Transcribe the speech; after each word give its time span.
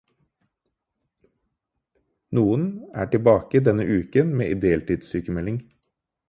Noen 2.37 2.63
er 3.03 3.13
tilbake 3.13 3.63
denne 3.69 3.87
uka 3.99 4.25
med 4.41 4.65
deltidssykemelding. 4.65 5.63